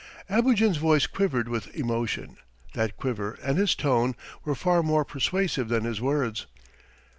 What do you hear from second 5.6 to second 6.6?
than his words.